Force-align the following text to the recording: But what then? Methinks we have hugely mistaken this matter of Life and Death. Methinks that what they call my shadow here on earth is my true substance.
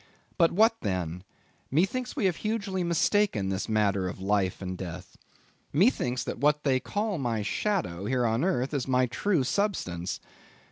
But 0.35 0.51
what 0.51 0.77
then? 0.81 1.23
Methinks 1.69 2.15
we 2.15 2.25
have 2.25 2.37
hugely 2.37 2.83
mistaken 2.83 3.49
this 3.49 3.69
matter 3.69 4.07
of 4.07 4.19
Life 4.19 4.59
and 4.59 4.75
Death. 4.75 5.15
Methinks 5.71 6.23
that 6.23 6.39
what 6.39 6.63
they 6.63 6.79
call 6.79 7.19
my 7.19 7.43
shadow 7.43 8.05
here 8.05 8.25
on 8.25 8.43
earth 8.43 8.73
is 8.73 8.87
my 8.87 9.05
true 9.05 9.43
substance. 9.43 10.19